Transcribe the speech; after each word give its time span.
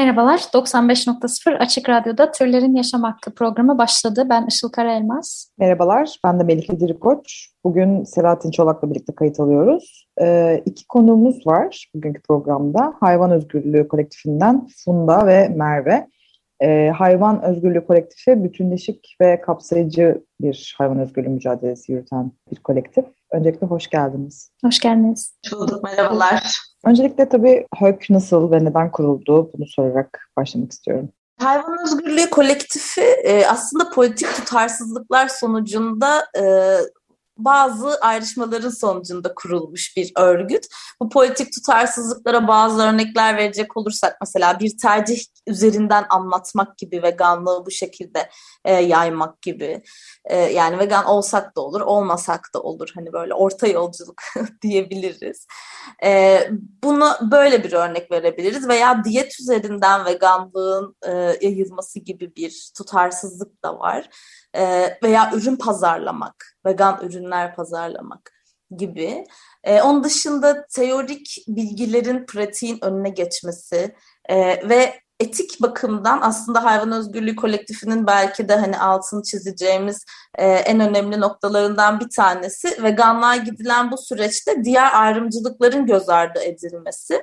Merhabalar, 0.00 0.38
95.0 0.38 1.56
Açık 1.58 1.88
Radyo'da 1.88 2.32
Türlerin 2.32 2.76
Yaşam 2.76 3.02
Hakkı 3.02 3.34
programı 3.34 3.78
başladı. 3.78 4.26
Ben 4.30 4.46
Işıl 4.46 4.68
Karaelmaz. 4.68 5.50
Merhabalar, 5.58 6.18
ben 6.24 6.40
de 6.40 6.44
Melike 6.44 6.80
Dirikoç. 6.80 7.48
Bugün 7.64 8.04
Selahattin 8.04 8.50
Çolak'la 8.50 8.90
birlikte 8.90 9.14
kayıt 9.14 9.40
alıyoruz. 9.40 10.08
Ee, 10.20 10.62
iki 10.66 10.86
konuğumuz 10.86 11.46
var 11.46 11.90
bugünkü 11.94 12.22
programda. 12.22 12.94
Hayvan 13.00 13.30
Özgürlüğü 13.30 13.88
Kolektifinden 13.88 14.68
Funda 14.84 15.26
ve 15.26 15.48
Merve. 15.48 16.06
Ee, 16.62 16.92
hayvan 16.98 17.42
Özgürlüğü 17.42 17.86
Kolektifi 17.86 18.44
bütünleşik 18.44 19.16
ve 19.20 19.40
kapsayıcı 19.40 20.24
bir 20.40 20.74
hayvan 20.78 20.98
özgürlüğü 20.98 21.28
mücadelesi 21.28 21.92
yürüten 21.92 22.32
bir 22.52 22.56
kolektif. 22.56 23.04
Öncelikle 23.32 23.66
hoş 23.66 23.90
geldiniz. 23.90 24.50
Hoş 24.64 24.78
geldiniz. 24.78 25.34
Bulduk, 25.52 25.84
merhabalar. 25.84 26.60
Öncelikle 26.84 27.28
tabii 27.28 27.66
HÖK 27.80 28.10
nasıl 28.10 28.52
ve 28.52 28.64
neden 28.64 28.90
kuruldu 28.90 29.50
bunu 29.54 29.66
sorarak 29.66 30.30
başlamak 30.36 30.72
istiyorum. 30.72 31.08
Hayvan 31.38 31.78
Özgürlüğü 31.84 32.30
Kolektifi 32.30 33.00
e, 33.00 33.46
aslında 33.46 33.90
politik 33.90 34.34
tutarsızlıklar 34.36 35.28
sonucunda 35.28 36.26
e, 36.38 36.42
bazı 37.44 38.00
ayrışmaların 38.00 38.70
sonucunda 38.70 39.34
kurulmuş 39.34 39.96
bir 39.96 40.12
örgüt. 40.16 40.66
Bu 41.00 41.08
politik 41.08 41.52
tutarsızlıklara 41.52 42.48
bazı 42.48 42.82
örnekler 42.82 43.36
verecek 43.36 43.76
olursak 43.76 44.16
mesela 44.20 44.60
bir 44.60 44.78
tercih 44.78 45.20
üzerinden 45.46 46.06
anlatmak 46.10 46.78
gibi 46.78 47.02
veganlığı 47.02 47.66
bu 47.66 47.70
şekilde 47.70 48.30
e, 48.64 48.72
yaymak 48.72 49.42
gibi. 49.42 49.82
E, 50.24 50.36
yani 50.36 50.78
vegan 50.78 51.04
olsak 51.04 51.56
da 51.56 51.60
olur, 51.60 51.80
olmasak 51.80 52.50
da 52.54 52.60
olur. 52.62 52.88
Hani 52.94 53.12
böyle 53.12 53.34
orta 53.34 53.66
yolculuk 53.66 54.22
diyebiliriz. 54.62 55.46
E, 56.04 56.40
bunu 56.84 57.12
böyle 57.30 57.64
bir 57.64 57.72
örnek 57.72 58.10
verebiliriz 58.10 58.68
veya 58.68 59.04
diyet 59.04 59.40
üzerinden 59.40 60.04
veganlığın 60.04 60.96
e, 61.06 61.10
yayılması 61.40 61.98
gibi 61.98 62.36
bir 62.36 62.70
tutarsızlık 62.76 63.64
da 63.64 63.78
var. 63.78 64.08
E, 64.56 64.98
veya 65.02 65.30
ürün 65.34 65.56
pazarlamak, 65.56 66.56
vegan 66.66 67.00
ürünler 67.02 67.54
pazarlamak 67.54 68.32
gibi. 68.76 69.24
E, 69.64 69.82
onun 69.82 70.04
dışında 70.04 70.66
teorik 70.66 71.44
bilgilerin 71.48 72.26
pratiğin 72.26 72.78
önüne 72.84 73.08
geçmesi 73.08 73.94
e, 74.28 74.68
ve 74.68 75.00
etik 75.20 75.62
bakımdan 75.62 76.18
aslında 76.22 76.64
hayvan 76.64 76.92
özgürlüğü 76.92 77.36
kolektifinin 77.36 78.06
belki 78.06 78.48
de 78.48 78.56
hani 78.56 78.78
altını 78.78 79.22
çizeceğimiz 79.22 80.04
e, 80.38 80.46
en 80.46 80.80
önemli 80.80 81.20
noktalarından 81.20 82.00
bir 82.00 82.10
tanesi 82.10 82.82
veganlığa 82.82 83.36
gidilen 83.36 83.90
bu 83.90 83.98
süreçte 83.98 84.64
diğer 84.64 84.90
ayrımcılıkların 84.94 85.86
göz 85.86 86.08
ardı 86.08 86.40
edilmesi 86.40 87.22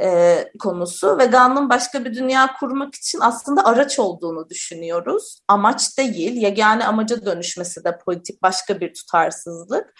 e, 0.00 0.38
konusu. 0.58 1.18
Veganlığın 1.18 1.70
başka 1.70 2.04
bir 2.04 2.14
dünya 2.14 2.54
kurmak 2.60 2.94
için 2.94 3.18
aslında 3.22 3.64
araç 3.64 3.98
olduğunu 3.98 4.48
düşünüyoruz. 4.48 5.38
Amaç 5.48 5.98
değil, 5.98 6.32
yegane 6.32 6.86
amaca 6.86 7.26
dönüşmesi 7.26 7.84
de 7.84 7.98
politik 7.98 8.42
başka 8.42 8.80
bir 8.80 8.94
tutarsızlık. 8.94 9.94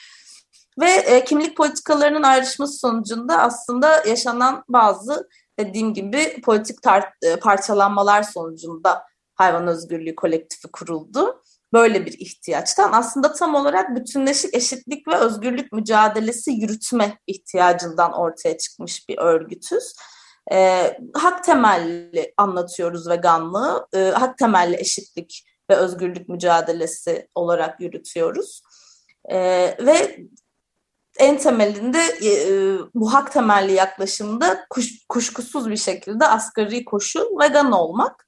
Ve 0.80 0.91
e, 0.91 1.24
kimlik 1.24 1.57
politikalarının 1.57 2.23
ayrışması 2.23 2.79
sonucunda 2.79 3.39
aslında 3.39 4.02
yaşanan 4.07 4.64
bazı 4.68 5.29
dediğim 5.58 5.95
gibi 5.95 6.41
politik 6.45 6.79
tar- 6.79 7.41
parçalanmalar 7.41 8.23
sonucunda 8.23 9.02
hayvan 9.35 9.67
özgürlüğü 9.67 10.14
kolektifi 10.14 10.68
kuruldu. 10.73 11.42
Böyle 11.74 12.07
bir 12.07 12.12
ihtiyaçtan 12.12 12.92
aslında 12.92 13.33
tam 13.33 13.55
olarak 13.55 13.96
bütünleşik 13.96 14.55
eşitlik 14.55 15.08
ve 15.08 15.17
özgürlük 15.17 15.73
mücadelesi 15.73 16.51
yürütme 16.51 17.18
ihtiyacından 17.27 18.12
ortaya 18.12 18.58
çıkmış 18.58 19.08
bir 19.08 19.18
örgütüz. 19.18 19.95
E, 20.52 20.90
hak 21.14 21.45
temelli 21.45 22.35
anlatıyoruz 22.36 23.08
veganlığı, 23.08 23.86
e, 23.95 23.98
hak 23.98 24.39
temelli 24.39 24.77
eşitlik 24.77 25.45
ve 25.70 25.77
özgürlük 25.77 26.29
mücadelesi 26.29 27.29
olarak 27.35 27.80
yürütüyoruz. 27.80 28.62
E, 29.29 29.39
ve 29.86 30.18
en 31.18 31.39
temelinde 31.39 31.98
e, 31.98 32.30
bu 32.95 33.14
hak 33.14 33.33
temelli 33.33 33.73
yaklaşımda 33.73 34.67
kuş, 34.70 35.06
kuşkusuz 35.08 35.70
bir 35.70 35.77
şekilde 35.77 36.27
asgari 36.27 36.85
koşul 36.85 37.41
vegan 37.41 37.73
olmak. 37.73 38.27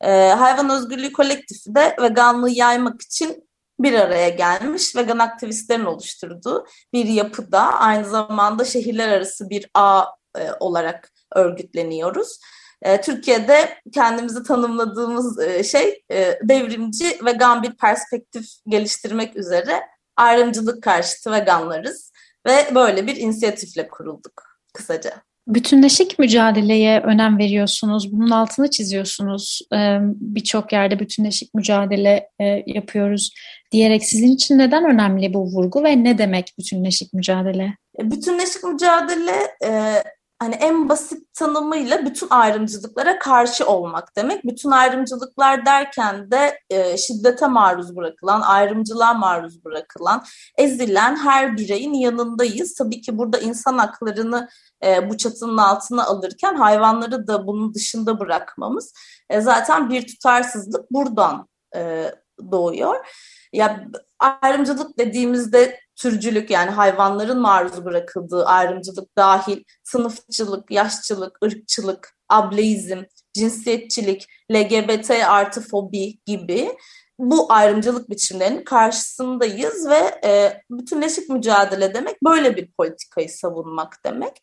E, 0.00 0.28
Hayvan 0.28 0.70
Özgürlüğü 0.70 1.12
Kolektifi 1.12 1.74
de 1.74 1.96
veganlığı 2.02 2.50
yaymak 2.50 3.02
için 3.02 3.48
bir 3.80 3.92
araya 3.92 4.28
gelmiş 4.28 4.96
vegan 4.96 5.18
aktivistlerin 5.18 5.84
oluşturduğu 5.84 6.66
bir 6.92 7.04
yapıda 7.04 7.60
aynı 7.60 8.08
zamanda 8.08 8.64
şehirler 8.64 9.08
arası 9.08 9.50
bir 9.50 9.70
ağ 9.74 10.04
e, 10.38 10.50
olarak 10.60 11.12
örgütleniyoruz. 11.34 12.40
E, 12.82 13.00
Türkiye'de 13.00 13.78
kendimizi 13.94 14.42
tanımladığımız 14.42 15.40
e, 15.40 15.64
şey 15.64 16.04
e, 16.10 16.38
devrimci 16.42 17.18
vegan 17.24 17.62
bir 17.62 17.76
perspektif 17.76 18.46
geliştirmek 18.68 19.36
üzere 19.36 19.82
ayrımcılık 20.16 20.82
karşıtı 20.82 21.32
veganlarız 21.32 22.12
ve 22.46 22.74
böyle 22.74 23.06
bir 23.06 23.16
inisiyatifle 23.16 23.88
kurulduk 23.88 24.42
kısaca. 24.72 25.22
Bütünleşik 25.46 26.18
mücadeleye 26.18 27.00
önem 27.00 27.38
veriyorsunuz. 27.38 28.12
Bunun 28.12 28.30
altını 28.30 28.70
çiziyorsunuz. 28.70 29.60
Ee, 29.74 29.98
Birçok 30.02 30.72
yerde 30.72 30.98
bütünleşik 30.98 31.54
mücadele 31.54 32.28
e, 32.40 32.62
yapıyoruz 32.66 33.30
diyerek 33.72 34.04
sizin 34.04 34.34
için 34.34 34.58
neden 34.58 34.84
önemli 34.84 35.34
bu 35.34 35.44
vurgu 35.44 35.84
ve 35.84 36.04
ne 36.04 36.18
demek 36.18 36.54
bütünleşik 36.58 37.12
mücadele? 37.12 37.76
E, 37.98 38.10
Bütünleşik 38.10 38.64
mücadele 38.64 39.56
e, 39.64 40.02
hani 40.38 40.54
en 40.54 40.88
basit 40.88 41.34
tanımıyla 41.34 42.06
bütün 42.06 42.26
ayrımcılıklara 42.30 43.18
karşı 43.18 43.66
olmak 43.66 44.16
demek. 44.16 44.44
Bütün 44.44 44.70
ayrımcılıklar 44.70 45.66
derken 45.66 46.30
de 46.30 46.58
şiddete 46.96 47.46
maruz 47.46 47.96
bırakılan, 47.96 48.40
ayrımcılığa 48.40 49.14
maruz 49.14 49.64
bırakılan, 49.64 50.24
ezilen 50.58 51.16
her 51.16 51.56
bireyin 51.56 51.94
yanındayız. 51.94 52.74
Tabii 52.74 53.00
ki 53.00 53.18
burada 53.18 53.38
insan 53.38 53.78
haklarını 53.78 54.48
e, 54.84 55.10
bu 55.10 55.16
çatının 55.16 55.58
altına 55.58 56.04
alırken 56.04 56.54
hayvanları 56.54 57.26
da 57.26 57.46
bunun 57.46 57.74
dışında 57.74 58.20
bırakmamız 58.20 58.92
e, 59.30 59.40
zaten 59.40 59.90
bir 59.90 60.06
tutarsızlık 60.06 60.92
buradan 60.92 61.48
e, 61.76 62.12
doğuyor. 62.52 63.06
Ya 63.52 63.86
ayrımcılık 64.18 64.98
dediğimizde 64.98 65.80
türcülük 65.96 66.50
yani 66.50 66.70
hayvanların 66.70 67.40
maruz 67.40 67.84
bırakıldığı 67.84 68.44
ayrımcılık 68.44 69.16
dahil 69.16 69.64
sınıfçılık, 69.84 70.70
yaşçılık, 70.70 71.38
ırkçılık, 71.44 72.16
ableizm, 72.28 73.02
cinsiyetçilik, 73.34 74.26
LGBT 74.52 75.10
artı 75.10 75.60
fobi 75.60 76.18
gibi 76.26 76.76
bu 77.18 77.52
ayrımcılık 77.52 78.10
biçimlerinin 78.10 78.64
karşısındayız 78.64 79.88
ve 79.88 80.20
e, 80.24 80.62
bütünleşik 80.70 81.28
mücadele 81.28 81.94
demek 81.94 82.24
böyle 82.24 82.56
bir 82.56 82.72
politikayı 82.72 83.28
savunmak 83.28 84.04
demek. 84.04 84.42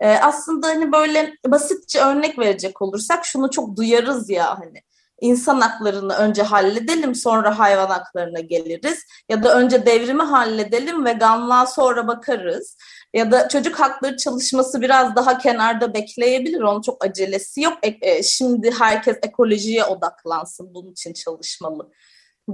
E, 0.00 0.08
aslında 0.08 0.66
hani 0.66 0.92
böyle 0.92 1.34
basitçe 1.46 2.00
örnek 2.00 2.38
verecek 2.38 2.82
olursak 2.82 3.24
şunu 3.24 3.50
çok 3.50 3.76
duyarız 3.76 4.30
ya 4.30 4.58
hani 4.58 4.82
insan 5.20 5.60
haklarını 5.60 6.14
önce 6.14 6.42
halledelim 6.42 7.14
sonra 7.14 7.58
hayvan 7.58 7.86
haklarına 7.86 8.40
geliriz. 8.40 9.04
Ya 9.28 9.42
da 9.42 9.54
önce 9.54 9.86
devrimi 9.86 10.22
halledelim 10.22 11.04
veganlığa 11.04 11.66
sonra 11.66 12.06
bakarız. 12.06 12.76
Ya 13.14 13.30
da 13.30 13.48
çocuk 13.48 13.80
hakları 13.80 14.16
çalışması 14.16 14.80
biraz 14.80 15.16
daha 15.16 15.38
kenarda 15.38 15.94
bekleyebilir. 15.94 16.60
Onun 16.60 16.82
çok 16.82 17.04
acelesi 17.04 17.60
yok. 17.60 17.78
E, 18.00 18.22
şimdi 18.22 18.70
herkes 18.78 19.16
ekolojiye 19.22 19.84
odaklansın. 19.84 20.74
Bunun 20.74 20.92
için 20.92 21.12
çalışmalı 21.12 21.90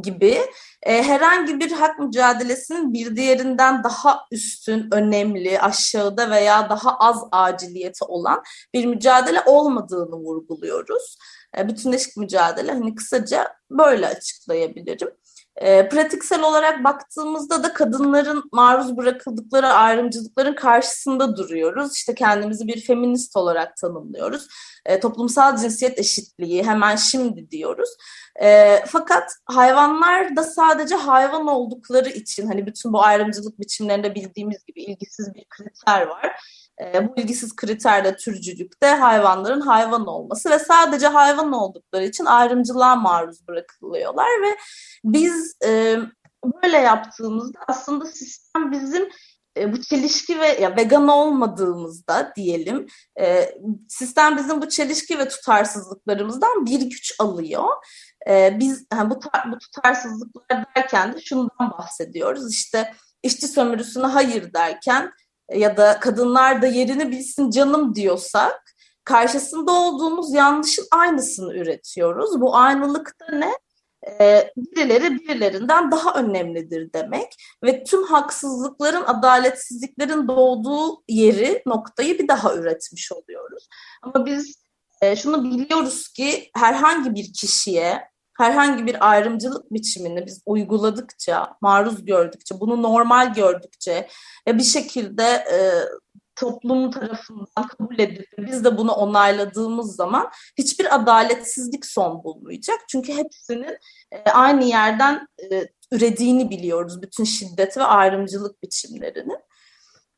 gibi 0.02 0.38
e, 0.82 1.02
herhangi 1.02 1.60
bir 1.60 1.72
hak 1.72 1.98
mücadelesinin 1.98 2.92
bir 2.92 3.16
diğerinden 3.16 3.84
daha 3.84 4.20
üstün, 4.32 4.88
önemli, 4.92 5.60
aşağıda 5.60 6.30
veya 6.30 6.70
daha 6.70 6.96
az 6.98 7.24
aciliyeti 7.32 8.04
olan 8.04 8.42
bir 8.74 8.86
mücadele 8.86 9.42
olmadığını 9.46 10.16
vurguluyoruz. 10.16 11.18
E, 11.58 11.68
bütünleşik 11.68 12.16
mücadele 12.16 12.72
hani 12.72 12.94
kısaca 12.94 13.56
böyle 13.70 14.06
açıklayabilirim. 14.06 15.10
E, 15.56 15.88
pratiksel 15.88 16.42
olarak 16.42 16.84
baktığımızda 16.84 17.62
da 17.62 17.72
kadınların 17.72 18.44
maruz 18.52 18.96
bırakıldıkları 18.96 19.66
ayrımcılıkların 19.66 20.54
karşısında 20.54 21.36
duruyoruz. 21.36 21.96
İşte 21.96 22.14
kendimizi 22.14 22.66
bir 22.66 22.80
feminist 22.80 23.36
olarak 23.36 23.76
tanımlıyoruz. 23.76 24.48
E, 24.86 25.00
toplumsal 25.00 25.56
cinsiyet 25.56 25.98
eşitliği 25.98 26.64
hemen 26.64 26.96
şimdi 26.96 27.50
diyoruz. 27.50 27.88
E, 28.42 28.80
fakat 28.86 29.36
hayvanlar 29.46 30.36
da 30.36 30.42
sadece 30.42 30.94
hayvan 30.94 31.46
oldukları 31.46 32.08
için 32.08 32.46
hani 32.46 32.66
bütün 32.66 32.92
bu 32.92 33.02
ayrımcılık 33.02 33.60
biçimlerinde 33.60 34.14
bildiğimiz 34.14 34.64
gibi 34.64 34.82
ilgisiz 34.82 35.34
bir 35.34 35.44
kriter 35.50 36.06
var. 36.06 36.40
E, 36.80 37.08
bu 37.08 37.20
ilgisiz 37.20 37.56
kriter 37.56 38.04
de 38.04 38.16
türcülükte 38.16 38.86
hayvanların 38.86 39.60
hayvan 39.60 40.06
olması 40.06 40.50
ve 40.50 40.58
sadece 40.58 41.06
hayvan 41.06 41.52
oldukları 41.52 42.04
için 42.04 42.24
ayrımcılığa 42.24 42.96
maruz 42.96 43.48
bırakılıyorlar 43.48 44.42
ve 44.42 44.56
biz 45.04 45.56
e, 45.64 45.96
böyle 46.62 46.76
yaptığımızda 46.76 47.58
aslında 47.68 48.06
sistem 48.06 48.72
bizim 48.72 49.08
e, 49.56 49.72
bu 49.72 49.82
çelişki 49.82 50.40
ve 50.40 50.46
ya 50.46 50.76
vegan 50.76 51.08
olmadığımızda 51.08 52.32
diyelim 52.36 52.86
e, 53.20 53.54
sistem 53.88 54.36
bizim 54.36 54.62
bu 54.62 54.68
çelişki 54.68 55.18
ve 55.18 55.28
tutarsızlıklarımızdan 55.28 56.66
bir 56.66 56.80
güç 56.80 57.14
alıyor. 57.18 57.68
E, 58.28 58.56
biz 58.60 58.86
yani 58.92 59.10
bu, 59.10 59.14
tar- 59.14 59.52
bu 59.52 59.58
tutarsızlıklar 59.58 60.64
derken 60.76 61.12
de 61.12 61.20
şundan 61.20 61.70
bahsediyoruz. 61.78 62.52
İşte 62.52 62.94
işçi 63.22 63.48
sömürüsüne 63.48 64.06
hayır 64.06 64.52
derken 64.52 65.12
ya 65.52 65.76
da 65.76 66.00
kadınlar 66.00 66.62
da 66.62 66.66
yerini 66.66 67.10
bilsin 67.10 67.50
canım 67.50 67.94
diyorsak 67.94 68.62
karşısında 69.04 69.72
olduğumuz 69.72 70.34
yanlışın 70.34 70.86
aynısını 70.90 71.54
üretiyoruz. 71.54 72.40
Bu 72.40 72.56
aynılıkta 72.56 73.26
ne? 73.32 73.52
Ee, 74.20 74.52
birileri 74.56 75.18
birilerinden 75.18 75.90
daha 75.90 76.14
önemlidir 76.14 76.92
demek 76.92 77.36
ve 77.64 77.84
tüm 77.84 78.02
haksızlıkların, 78.02 79.02
adaletsizliklerin 79.02 80.28
doğduğu 80.28 81.02
yeri, 81.08 81.62
noktayı 81.66 82.18
bir 82.18 82.28
daha 82.28 82.54
üretmiş 82.54 83.12
oluyoruz. 83.12 83.68
Ama 84.02 84.26
biz 84.26 84.64
e, 85.00 85.16
şunu 85.16 85.44
biliyoruz 85.44 86.08
ki 86.08 86.50
herhangi 86.56 87.14
bir 87.14 87.32
kişiye, 87.32 88.08
herhangi 88.36 88.86
bir 88.86 89.10
ayrımcılık 89.10 89.72
biçimini 89.72 90.26
biz 90.26 90.42
uyguladıkça, 90.46 91.56
maruz 91.60 92.04
gördükçe, 92.04 92.60
bunu 92.60 92.82
normal 92.82 93.34
gördükçe 93.34 94.08
ve 94.48 94.58
bir 94.58 94.62
şekilde 94.62 95.24
e, 95.24 95.56
toplum 96.36 96.90
tarafından 96.90 97.68
kabul 97.68 97.98
edilip 97.98 98.28
biz 98.38 98.64
de 98.64 98.76
bunu 98.76 98.92
onayladığımız 98.92 99.96
zaman 99.96 100.30
hiçbir 100.58 100.94
adaletsizlik 100.94 101.86
son 101.86 102.24
bulmayacak. 102.24 102.78
Çünkü 102.88 103.12
hepsinin 103.12 103.78
e, 104.12 104.30
aynı 104.30 104.64
yerden 104.64 105.28
e, 105.52 105.68
ürediğini 105.92 106.50
biliyoruz 106.50 107.02
bütün 107.02 107.24
şiddet 107.24 107.76
ve 107.76 107.84
ayrımcılık 107.84 108.62
biçimlerini. 108.62 109.34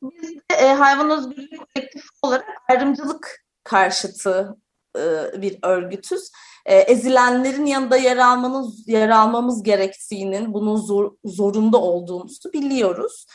Biz 0.01 0.35
de 0.35 0.55
e, 0.55 0.73
hayvan 0.73 1.09
özgürlüğü 1.09 1.57
kolektifi 1.57 2.07
olarak 2.21 2.45
ayrımcılık 2.69 3.45
karşıtı 3.63 4.55
e, 4.97 5.01
bir 5.41 5.59
örgütüz. 5.63 6.31
E, 6.67 6.75
ezilenlerin 6.75 7.65
yanında 7.65 7.97
yer 7.97 8.17
almanız 8.17 8.87
yer 8.87 9.09
almamız 9.09 9.63
gerektiğinin, 9.63 10.53
bunun 10.53 10.75
zor, 10.75 11.11
zorunda 11.25 11.77
olduğumuzu 11.77 12.53
biliyoruz. 12.53 13.25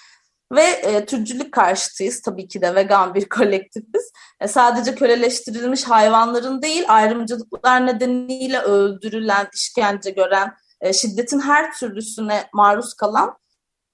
Ve 0.53 0.63
e, 0.63 1.07
türcülük 1.07 1.53
karşıtıyız 1.53 2.23
tabii 2.23 2.49
ki 2.49 2.61
de 2.61 2.75
vegan 2.75 3.15
bir 3.15 3.29
kolektifiz. 3.29 4.13
E, 4.41 4.49
sadece 4.49 4.95
köleleştirilmiş 4.95 5.85
hayvanların 5.85 6.63
değil 6.63 6.85
ayrımcılıklar 6.89 7.87
nedeniyle 7.87 8.59
öldürülen, 8.59 9.49
işkence 9.55 10.11
gören, 10.11 10.55
e, 10.81 10.93
şiddetin 10.93 11.41
her 11.41 11.73
türlüsüne 11.73 12.45
maruz 12.53 12.95
kalan 12.95 13.37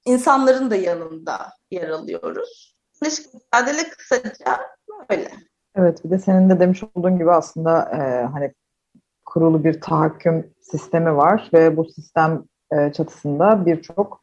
insanların 0.05 0.71
da 0.71 0.77
yanında 0.77 1.53
yer 1.71 1.89
alıyoruz. 1.89 2.77
Mücadele 3.03 3.89
kısaca 3.89 4.61
böyle. 5.11 5.31
Evet 5.77 6.05
bir 6.05 6.11
de 6.11 6.19
senin 6.19 6.51
de 6.51 6.61
demiş 6.61 6.83
olduğun 6.95 7.19
gibi 7.19 7.33
aslında 7.33 7.81
e, 7.81 8.27
hani 8.33 8.55
kurulu 9.29 9.65
bir 9.65 9.81
tahakküm 9.81 10.47
sistemi 10.61 11.17
var 11.17 11.51
ve 11.55 11.77
bu 11.77 11.85
sistem 11.85 12.45
e, 12.73 12.93
çatısında 12.93 13.67
birçok 13.67 14.21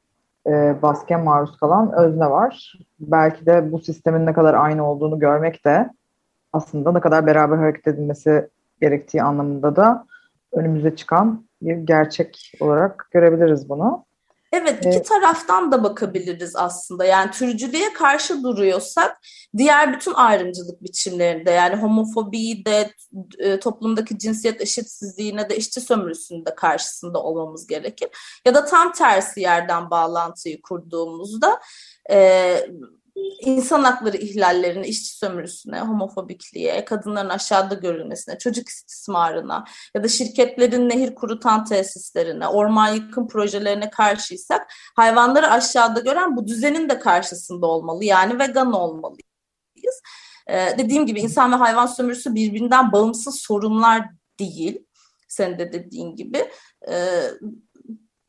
e, 0.48 0.76
baskıya 0.82 1.20
maruz 1.20 1.58
kalan 1.58 1.94
özne 1.94 2.30
var. 2.30 2.74
Belki 3.00 3.46
de 3.46 3.72
bu 3.72 3.80
sistemin 3.80 4.26
ne 4.26 4.34
kadar 4.34 4.54
aynı 4.54 4.90
olduğunu 4.90 5.20
görmek 5.20 5.66
de 5.66 5.90
aslında 6.54 6.92
ne 6.92 7.00
kadar 7.00 7.26
beraber 7.26 7.58
hareket 7.58 7.88
edilmesi 7.88 8.50
gerektiği 8.82 9.24
anlamında 9.24 9.76
da 9.76 10.06
önümüze 10.54 10.96
çıkan 10.96 11.46
bir 11.62 11.76
gerçek 11.76 12.52
olarak 12.60 13.08
görebiliriz 13.12 13.70
bunu. 13.70 14.06
Evet 14.56 14.86
iki 14.86 14.90
evet. 14.90 15.08
taraftan 15.08 15.72
da 15.72 15.84
bakabiliriz 15.84 16.56
aslında. 16.56 17.06
Yani 17.06 17.32
türcülüğe 17.32 17.94
karşı 17.94 18.44
duruyorsak 18.44 19.18
diğer 19.58 19.94
bütün 19.94 20.14
ayrımcılık 20.14 20.84
biçimlerinde 20.84 21.52
yani 21.52 21.76
homofobiyi 21.76 22.66
de 22.66 22.92
e, 23.40 23.60
toplumdaki 23.60 24.18
cinsiyet 24.18 24.62
eşitsizliğine 24.62 25.50
de 25.50 25.58
işçi 25.58 25.82
sömürüsünde 25.82 26.56
karşısında 26.56 27.24
olmamız 27.24 27.68
gerekir. 27.68 28.10
Ya 28.46 28.56
da 28.56 28.66
tam 28.66 28.94
tersi 28.94 29.42
yerden 29.42 29.90
bağlantıyı 29.90 30.62
kurduğumuzda 30.62 31.60
e, 32.12 32.58
insan 33.40 33.84
hakları 33.84 34.18
ihlallerine, 34.18 34.88
işçi 34.88 35.18
sömürüsüne, 35.18 35.82
homofobikliğe, 35.82 36.86
kadınların 36.86 37.30
aşağıda 37.30 37.76
görülmesine, 37.76 38.38
çocuk 38.38 38.70
istismarına 38.70 39.66
ya 39.96 40.04
da 40.04 40.08
şirketlerin 40.08 40.90
nehir 40.90 41.16
kurutan 41.16 41.66
tesislerine, 41.66 42.48
orman 42.48 42.88
yıkım 42.88 43.28
projelerine 43.28 43.90
karşıysak 43.90 44.68
hayvanları 44.96 45.52
aşağıda 45.52 46.00
gören 46.00 46.38
bu 46.38 46.48
düzenin 46.48 46.90
de 46.90 47.00
karşısında 47.00 47.68
olmalı. 47.68 48.04
Yani 48.04 48.40
vegan 48.40 48.74
olmalıyız. 48.74 50.02
Ee, 50.48 50.76
dediğim 50.78 51.06
gibi 51.06 51.20
insan 51.22 51.52
ve 51.52 51.56
hayvan 51.56 51.86
sömürüsü 51.86 52.36
birbirinden 52.36 52.92
bağımsız 52.92 53.40
sorunlar 53.40 54.06
değil. 54.40 54.86
Sen 55.28 55.60
de 55.60 55.74
dediğin 55.74 56.16
gibi. 56.16 56.52
Ee, 56.90 57.22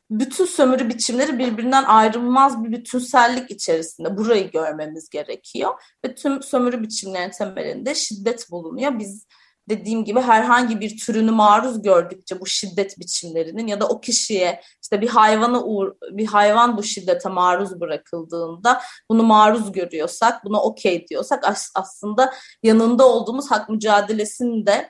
bütün 0.09 0.45
sömürü 0.45 0.89
biçimleri 0.89 1.39
birbirinden 1.39 1.83
ayrılmaz 1.83 2.63
bir 2.63 2.71
bütünsellik 2.71 3.51
içerisinde. 3.51 4.17
Burayı 4.17 4.51
görmemiz 4.51 5.09
gerekiyor. 5.09 5.81
Ve 6.05 6.15
tüm 6.15 6.43
sömürü 6.43 6.83
biçimlerinin 6.83 7.31
temelinde 7.31 7.95
şiddet 7.95 8.51
bulunuyor. 8.51 8.99
Biz 8.99 9.25
dediğim 9.69 10.05
gibi 10.05 10.21
herhangi 10.21 10.79
bir 10.79 10.97
türünü 10.97 11.31
maruz 11.31 11.81
gördükçe 11.81 12.39
bu 12.39 12.45
şiddet 12.45 12.99
biçimlerinin 12.99 13.67
ya 13.67 13.81
da 13.81 13.87
o 13.87 14.01
kişiye 14.01 14.61
işte 14.81 15.01
bir 15.01 15.09
hayvana 15.09 15.63
uğur, 15.63 15.95
bir 16.11 16.25
hayvan 16.25 16.77
bu 16.77 16.83
şiddete 16.83 17.29
maruz 17.29 17.79
bırakıldığında 17.79 18.81
bunu 19.09 19.23
maruz 19.23 19.71
görüyorsak, 19.71 20.45
buna 20.45 20.61
okey 20.61 21.07
diyorsak 21.07 21.43
aslında 21.75 22.33
yanında 22.63 23.07
olduğumuz 23.07 23.51
hak 23.51 23.69
mücadelesini 23.69 24.67
de 24.67 24.89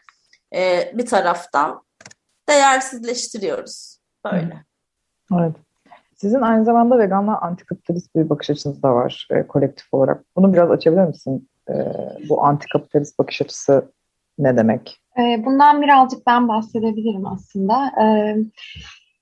e, 0.55 0.91
bir 0.93 1.05
taraftan 1.05 1.81
değersizleştiriyoruz. 2.49 3.97
Böyle. 4.25 4.67
Evet. 5.33 5.55
Sizin 6.15 6.41
aynı 6.41 6.65
zamanda 6.65 6.99
veganla 6.99 7.41
antikapitalist 7.41 8.15
bir 8.15 8.29
bakış 8.29 8.49
açınız 8.49 8.83
da 8.83 8.95
var 8.95 9.27
e, 9.31 9.47
kolektif 9.47 9.93
olarak. 9.93 10.23
Bunu 10.35 10.53
biraz 10.53 10.71
açabilir 10.71 11.03
misin? 11.03 11.49
E, 11.69 11.73
bu 12.29 12.43
antikapitalist 12.43 13.19
bakış 13.19 13.41
açısı 13.41 13.91
ne 14.39 14.57
demek? 14.57 14.99
E, 15.19 15.45
bundan 15.45 15.81
birazcık 15.81 16.27
ben 16.27 16.47
bahsedebilirim 16.47 17.25
aslında. 17.25 17.91
E, 18.01 18.35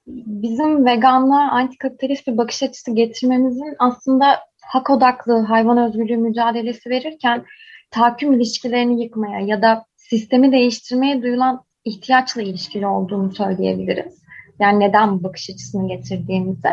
bizim 0.08 0.86
veganla 0.86 1.52
antikapitalist 1.52 2.28
bir 2.28 2.38
bakış 2.38 2.64
açısı 2.64 2.92
getirmemizin 2.92 3.76
aslında 3.80 4.40
hak 4.62 4.90
odaklı 4.90 5.40
hayvan 5.40 5.78
özgürlüğü 5.78 6.18
mücadelesi 6.18 6.90
verirken 6.90 7.46
tahakküm 7.92 8.34
ilişkilerini 8.34 9.04
yıkmaya 9.04 9.40
ya 9.40 9.62
da 9.62 9.86
sistemi 9.98 10.52
değiştirmeye 10.52 11.22
duyulan 11.22 11.64
ihtiyaçla 11.86 12.42
ilişkili 12.42 12.88
olduğunu 12.88 13.32
söyleyebiliriz. 13.32 14.25
Yani 14.60 14.80
neden 14.80 15.20
bu 15.20 15.24
bakış 15.24 15.50
açısını 15.50 15.88
getirdiğimizi. 15.88 16.70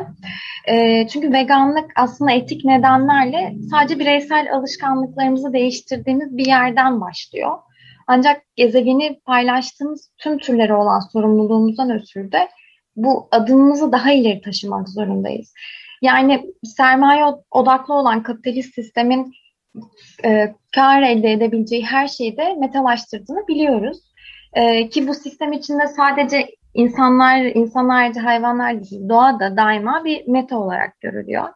E, 0.69 1.07
çünkü 1.09 1.33
veganlık 1.33 1.93
aslında 1.97 2.33
etik 2.33 2.65
nedenlerle 2.65 3.55
sadece 3.71 3.99
bireysel 3.99 4.55
alışkanlıklarımızı 4.55 5.53
değiştirdiğimiz 5.53 6.37
bir 6.37 6.47
yerden 6.47 7.01
başlıyor. 7.01 7.59
Ancak 8.07 8.43
gezegeni 8.57 9.21
paylaştığımız 9.25 10.11
tüm 10.19 10.39
türlere 10.39 10.75
olan 10.75 11.01
sorumluluğumuzdan 11.13 11.91
ötürü 11.91 12.33
de 12.33 12.49
bu 12.97 13.29
adımımızı 13.31 13.93
daha 13.93 14.13
ileri 14.13 14.41
taşımak 14.41 14.89
zorundayız. 14.89 15.55
Yani 16.03 16.47
sermaye 16.65 17.25
odaklı 17.51 17.95
olan 17.95 18.23
kapitalist 18.23 18.75
sistemin 18.75 19.33
e, 20.25 20.55
kar 20.75 21.03
elde 21.03 21.33
edebileceği 21.33 21.87
her 21.87 22.09
şeyi 22.09 22.37
de 22.37 22.55
metalaştırdığını 22.55 23.49
biliyoruz. 23.49 23.99
E, 24.53 24.89
ki 24.89 25.09
bu 25.09 25.15
sistem 25.15 25.53
içinde 25.53 25.87
sadece 25.87 26.49
insanlar, 26.75 27.41
insanlar 27.41 28.03
ayrıca 28.03 28.25
hayvanlar 28.25 28.83
değil, 28.83 29.09
doğa 29.09 29.41
da 29.41 29.57
daima 29.57 30.05
bir 30.05 30.29
meta 30.29 30.59
olarak 30.59 31.01
görülüyor. 31.01 31.49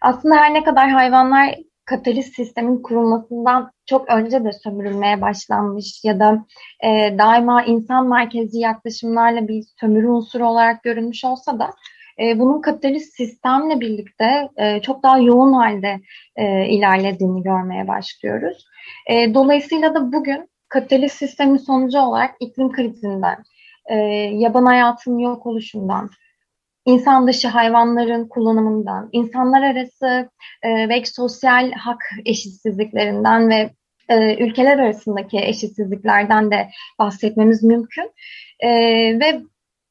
Aslında 0.00 0.36
her 0.36 0.54
ne 0.54 0.64
kadar 0.64 0.90
hayvanlar 0.90 1.54
kapitalist 1.84 2.34
sistemin 2.34 2.82
kurulmasından 2.82 3.70
çok 3.86 4.08
önce 4.08 4.44
de 4.44 4.52
sömürülmeye 4.52 5.20
başlanmış 5.20 6.04
ya 6.04 6.20
da 6.20 6.46
e, 6.84 7.18
daima 7.18 7.62
insan 7.62 8.08
merkezli 8.08 8.58
yaklaşımlarla 8.58 9.48
bir 9.48 9.64
sömürü 9.80 10.08
unsuru 10.08 10.48
olarak 10.48 10.82
görülmüş 10.82 11.24
olsa 11.24 11.58
da 11.58 11.70
e, 12.18 12.38
bunun 12.38 12.60
kapitalist 12.60 13.16
sistemle 13.16 13.80
birlikte 13.80 14.48
e, 14.56 14.80
çok 14.80 15.02
daha 15.02 15.18
yoğun 15.18 15.52
halde 15.52 16.00
e, 16.36 16.68
ilerlediğini 16.68 17.42
görmeye 17.42 17.88
başlıyoruz. 17.88 18.66
E, 19.10 19.34
dolayısıyla 19.34 19.94
da 19.94 20.12
bugün 20.12 20.48
kapitalist 20.68 21.16
sistemin 21.16 21.56
sonucu 21.56 21.98
olarak 21.98 22.34
iklim 22.40 22.72
krizinden, 22.72 23.36
e, 23.90 23.96
yaban 24.34 24.66
hayatının 24.66 25.18
yok 25.18 25.46
oluşundan, 25.46 26.10
insan 26.84 27.26
dışı 27.26 27.48
hayvanların 27.48 28.28
kullanımından, 28.28 29.08
insanlar 29.12 29.62
arası 29.62 30.30
e, 30.62 30.88
ve 30.88 31.04
sosyal 31.04 31.72
hak 31.72 32.10
eşitsizliklerinden 32.24 33.48
ve 33.48 33.70
e, 34.08 34.44
ülkeler 34.44 34.78
arasındaki 34.78 35.38
eşitsizliklerden 35.38 36.50
de 36.50 36.68
bahsetmemiz 36.98 37.62
mümkün. 37.62 38.12
E, 38.60 38.70
ve 39.20 39.42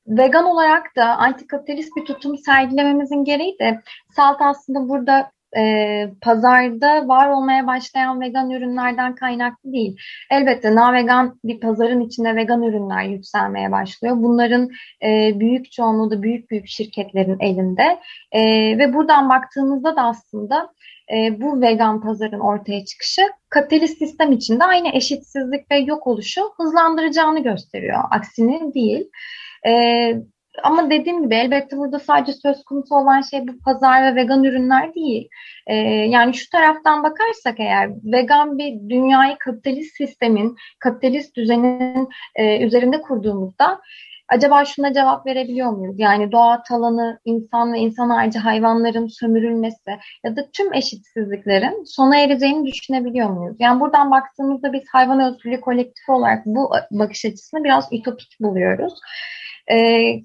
vegan 0.08 0.46
olarak 0.46 0.96
da 0.96 1.18
antikapitalist 1.18 1.96
bir 1.96 2.06
tutum 2.06 2.38
sergilememizin 2.38 3.24
gereği 3.24 3.60
de 3.60 3.82
SALT 4.16 4.42
aslında 4.42 4.90
burada 4.90 5.32
e, 5.58 6.12
pazarda 6.22 7.08
var 7.08 7.30
olmaya 7.30 7.68
başlayan 7.68 8.22
vegan 8.22 8.50
ürünlerden 8.50 9.16
kaynaklı 9.16 9.74
değil. 9.74 9.98
Elbette 10.32 10.76
na 10.76 10.94
vegan 10.94 11.40
bir 11.44 11.60
pazarın 11.60 12.02
içinde 12.02 12.36
vegan 12.36 12.64
ürünler 12.64 13.04
yükselmeye 13.04 13.72
başlıyor. 13.72 14.16
Bunların 14.18 14.70
e, 15.04 15.40
büyük 15.40 15.72
çoğunluğu 15.72 16.12
da 16.12 16.24
büyük 16.24 16.52
büyük 16.52 16.68
şirketlerin 16.68 17.40
elinde 17.40 18.00
e, 18.32 18.42
ve 18.78 18.94
buradan 18.94 19.30
baktığımızda 19.30 19.96
da 19.96 20.02
aslında 20.02 20.74
e, 21.14 21.42
bu 21.42 21.62
vegan 21.62 22.02
pazarın 22.02 22.40
ortaya 22.40 22.86
çıkışı 22.86 23.22
kapitalist 23.50 23.98
sistem 23.98 24.32
içinde 24.32 24.64
aynı 24.64 24.90
eşitsizlik 24.96 25.72
ve 25.72 25.78
yok 25.78 26.08
oluşu 26.08 26.42
hızlandıracağını 26.58 27.44
gösteriyor. 27.44 28.04
Aksine 28.12 28.74
değil. 28.74 29.10
E, 29.68 29.72
ama 30.64 30.90
dediğim 30.90 31.24
gibi 31.24 31.36
elbette 31.36 31.78
burada 31.78 32.00
sadece 32.00 32.34
söz 32.34 32.64
konusu 32.64 32.96
olan 32.96 33.22
şey 33.22 33.48
bu 33.48 33.60
pazar 33.60 34.04
ve 34.04 34.16
vegan 34.16 34.44
ürünler 34.44 34.94
değil. 34.96 35.30
Ee, 35.68 35.76
yani 35.86 36.34
şu 36.34 36.50
taraftan 36.50 37.04
bakarsak 37.04 37.60
eğer 37.60 37.90
vegan 38.04 38.58
bir 38.58 38.90
dünyayı 38.90 39.36
kapitalist 39.40 39.98
sistemin, 39.98 40.56
kapitalist 40.80 41.36
düzenin 41.36 42.10
e, 42.36 42.66
üzerinde 42.66 43.02
kurduğumuzda 43.02 43.82
acaba 44.30 44.66
şuna 44.66 44.94
cevap 44.94 45.26
verebiliyor 45.26 45.72
muyuz? 45.72 45.96
Yani 46.00 46.32
doğa 46.32 46.64
talanı, 46.64 47.20
insan 47.26 47.74
ve 47.74 47.80
insan 47.80 48.10
harici 48.10 48.40
hayvanların 48.40 49.08
sömürülmesi 49.08 50.00
ya 50.24 50.36
da 50.36 50.50
tüm 50.54 50.74
eşitsizliklerin 50.74 51.84
sona 51.84 52.18
ereceğini 52.18 52.66
düşünebiliyor 52.66 53.30
muyuz? 53.30 53.56
Yani 53.60 53.80
buradan 53.80 54.12
baktığımızda 54.12 54.74
biz 54.74 54.84
hayvan 54.92 55.20
özgürlüğü 55.20 55.62
kolektifi 55.62 56.12
olarak 56.12 56.46
bu 56.46 56.72
bakış 56.92 57.26
açısını 57.26 57.64
biraz 57.64 57.88
ütopik 57.92 58.38
buluyoruz. 58.40 58.94
E, 59.68 59.78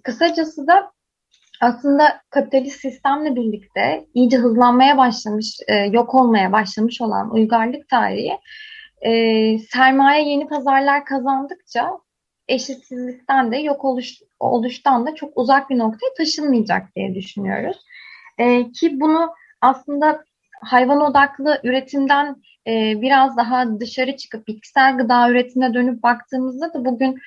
kısacası 0.03 0.67
da 0.67 0.93
aslında 1.61 2.21
kapitalist 2.31 2.81
sistemle 2.81 3.37
birlikte 3.37 4.07
iyice 4.15 4.37
hızlanmaya 4.37 4.99
başlamış, 4.99 5.57
e, 5.69 5.75
yok 5.75 6.15
olmaya 6.15 6.53
başlamış 6.53 7.01
olan 7.01 7.35
uygarlık 7.35 7.89
tarihi 7.89 8.39
e, 9.01 9.13
sermaye 9.59 10.29
yeni 10.29 10.49
pazarlar 10.49 11.05
kazandıkça 11.05 11.91
eşitsizlikten 12.49 13.53
de 13.53 13.57
yok 13.57 13.85
oluş, 13.85 14.15
oluştan 14.41 15.07
da 15.07 15.15
çok 15.15 15.33
uzak 15.39 15.71
bir 15.71 15.79
noktaya 15.79 16.15
taşınmayacak 16.17 16.97
diye 16.97 17.15
düşünüyoruz. 17.15 17.77
E, 18.39 18.73
ki 18.73 19.01
bunu 19.01 19.31
aslında 19.61 20.25
hayvan 20.63 21.01
odaklı 21.01 21.61
üretimden 21.65 22.37
e, 22.67 23.03
biraz 23.03 23.37
daha 23.37 23.81
dışarı 23.81 24.17
çıkıp 24.17 24.47
bitkisel 24.47 24.97
gıda 24.99 25.31
üretimine 25.31 25.75
dönüp 25.75 26.03
baktığımızda 26.03 26.75
da 26.75 26.85
bugün 26.85 27.19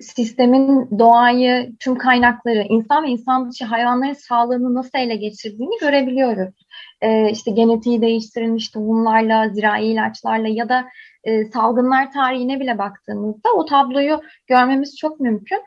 sistemin 0.00 0.98
doğayı, 0.98 1.72
tüm 1.80 1.98
kaynakları, 1.98 2.66
insan 2.68 3.04
ve 3.04 3.08
insan 3.08 3.50
dışı 3.50 3.64
hayvanların 3.64 4.12
sağlığını 4.12 4.74
nasıl 4.74 4.98
ele 4.98 5.16
geçirdiğini 5.16 5.78
görebiliyoruz. 5.80 6.54
Ee, 7.00 7.30
işte 7.30 7.50
genetiği 7.50 8.00
değiştirilmiş 8.00 8.68
tohumlarla, 8.68 9.48
zirai 9.48 9.86
ilaçlarla 9.86 10.48
ya 10.48 10.68
da 10.68 10.84
e, 11.24 11.44
salgınlar 11.44 12.12
tarihine 12.12 12.60
bile 12.60 12.78
baktığımızda 12.78 13.48
o 13.56 13.64
tabloyu 13.64 14.20
görmemiz 14.46 14.96
çok 14.96 15.20
mümkün. 15.20 15.62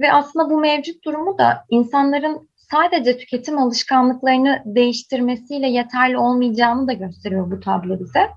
Ve 0.00 0.12
aslında 0.12 0.50
bu 0.50 0.58
mevcut 0.58 1.04
durumu 1.04 1.38
da 1.38 1.64
insanların 1.70 2.48
sadece 2.70 3.18
tüketim 3.18 3.58
alışkanlıklarını 3.58 4.62
değiştirmesiyle 4.64 5.68
yeterli 5.68 6.18
olmayacağını 6.18 6.88
da 6.88 6.92
gösteriyor 6.92 7.50
bu 7.50 7.60
tablo 7.60 8.00
bize. 8.00 8.30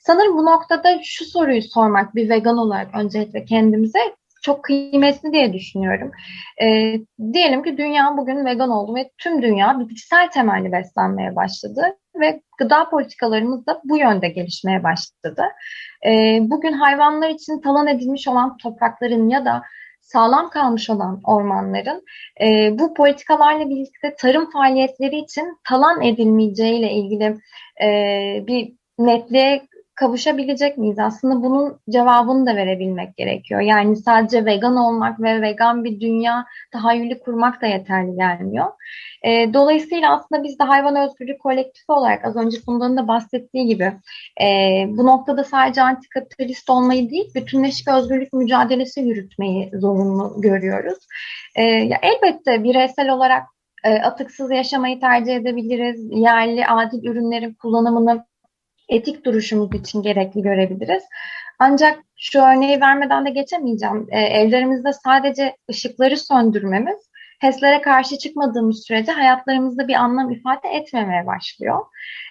Sanırım 0.00 0.36
bu 0.36 0.46
noktada 0.46 0.98
şu 1.04 1.24
soruyu 1.24 1.62
sormak 1.62 2.14
bir 2.14 2.28
vegan 2.28 2.56
olarak 2.56 2.94
öncelikle 2.94 3.44
kendimize 3.44 3.98
çok 4.48 4.64
kıymetli 4.64 5.32
diye 5.32 5.52
düşünüyorum. 5.52 6.10
E, 6.62 6.66
diyelim 7.32 7.62
ki 7.62 7.78
dünya 7.78 8.16
bugün 8.16 8.44
vegan 8.44 8.70
oldu 8.70 8.94
ve 8.94 9.10
tüm 9.18 9.42
dünya 9.42 9.80
bitkisel 9.80 10.30
temelli 10.30 10.72
beslenmeye 10.72 11.36
başladı 11.36 11.82
ve 12.20 12.40
gıda 12.58 12.90
politikalarımız 12.90 13.66
da 13.66 13.80
bu 13.84 13.98
yönde 13.98 14.28
gelişmeye 14.28 14.82
başladı. 14.84 15.44
E, 16.06 16.38
bugün 16.42 16.72
hayvanlar 16.72 17.28
için 17.28 17.60
talan 17.60 17.86
edilmiş 17.86 18.28
olan 18.28 18.56
toprakların 18.56 19.28
ya 19.28 19.44
da 19.44 19.62
sağlam 20.00 20.50
kalmış 20.50 20.90
olan 20.90 21.20
ormanların 21.24 22.04
e, 22.40 22.78
bu 22.78 22.94
politikalarla 22.94 23.70
birlikte 23.70 24.14
tarım 24.18 24.50
faaliyetleri 24.50 25.18
için 25.18 25.58
talan 25.68 26.02
edilmeyeceğiyle 26.02 26.92
ilgili 26.92 27.36
e, 27.82 27.88
bir 28.46 28.72
netliğe 28.98 29.67
kavuşabilecek 29.98 30.78
miyiz? 30.78 30.98
Aslında 30.98 31.42
bunun 31.42 31.80
cevabını 31.90 32.46
da 32.46 32.56
verebilmek 32.56 33.16
gerekiyor. 33.16 33.60
Yani 33.60 33.96
sadece 33.96 34.44
vegan 34.44 34.76
olmak 34.76 35.20
ve 35.20 35.42
vegan 35.42 35.84
bir 35.84 36.00
dünya 36.00 36.44
tahayyülü 36.72 37.20
kurmak 37.20 37.62
da 37.62 37.66
yeterli 37.66 38.16
gelmiyor. 38.16 38.66
E, 39.22 39.54
dolayısıyla 39.54 40.16
aslında 40.16 40.44
biz 40.44 40.58
de 40.58 40.64
hayvan 40.64 40.96
özgürlüğü 40.96 41.38
kolektifi 41.38 41.92
olarak 41.92 42.24
az 42.24 42.36
önce 42.36 42.60
Funda'nın 42.60 42.96
da 42.96 43.08
bahsettiği 43.08 43.66
gibi 43.66 43.92
e, 44.42 44.46
bu 44.88 45.06
noktada 45.06 45.44
sadece 45.44 45.82
antikapitalist 45.82 46.70
olmayı 46.70 47.10
değil, 47.10 47.34
bütünleşik 47.34 47.88
özgürlük 47.88 48.32
mücadelesi 48.32 49.00
yürütmeyi 49.00 49.70
zorunlu 49.74 50.40
görüyoruz. 50.40 50.98
E, 51.54 51.62
ya 51.62 51.98
elbette 52.02 52.64
bireysel 52.64 53.10
olarak 53.10 53.42
e, 53.84 53.94
atıksız 53.94 54.50
yaşamayı 54.50 55.00
tercih 55.00 55.36
edebiliriz. 55.36 56.06
Yerli 56.10 56.66
adil 56.66 57.04
ürünlerin 57.04 57.54
kullanımını 57.54 58.24
etik 58.88 59.24
duruşumuz 59.24 59.74
için 59.74 60.02
gerekli 60.02 60.42
görebiliriz. 60.42 61.02
Ancak 61.58 61.98
şu 62.16 62.40
örneği 62.40 62.80
vermeden 62.80 63.26
de 63.26 63.30
geçemeyeceğim. 63.30 64.06
E, 64.10 64.20
evlerimizde 64.20 64.92
sadece 64.92 65.56
ışıkları 65.70 66.16
söndürmemiz 66.16 67.08
HES'lere 67.40 67.80
karşı 67.80 68.18
çıkmadığımız 68.18 68.84
sürece 68.86 69.12
hayatlarımızda 69.12 69.88
bir 69.88 69.94
anlam 69.94 70.30
ifade 70.30 70.68
etmemeye 70.68 71.26
başlıyor. 71.26 71.84